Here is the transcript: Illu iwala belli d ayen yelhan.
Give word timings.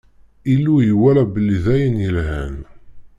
Illu 0.53 0.75
iwala 0.91 1.23
belli 1.33 1.57
d 1.63 1.65
ayen 1.73 1.95
yelhan. 2.03 2.57